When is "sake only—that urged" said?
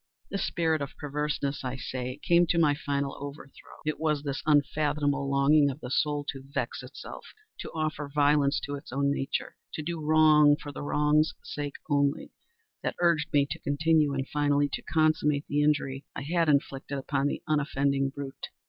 11.43-13.31